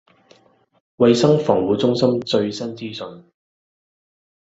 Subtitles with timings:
[0.97, 3.23] 衞生防護中心最新資訊